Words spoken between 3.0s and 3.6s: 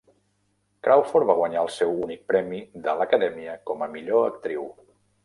l'Acadèmia